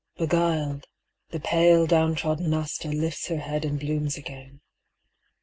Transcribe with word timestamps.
Beguiled, 0.17 0.87
the 1.29 1.39
pale 1.39 1.85
down 1.85 2.15
trodden 2.15 2.55
aster 2.55 2.91
lifts 2.91 3.27
Her 3.27 3.37
head 3.37 3.63
and 3.63 3.79
blooms 3.79 4.17
again. 4.17 4.61